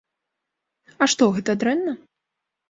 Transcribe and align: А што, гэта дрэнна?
А 1.03 1.09
што, 1.13 1.27
гэта 1.37 1.55
дрэнна? 1.65 1.93